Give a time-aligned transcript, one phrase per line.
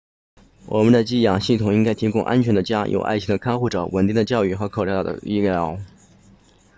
[0.65, 5.79] 我们的寄养系统应该提供安全的家有爱心的看护者稳定的教育和可靠的医疗